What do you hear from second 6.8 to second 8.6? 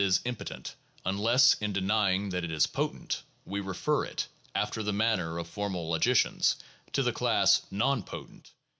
to the class' non potent.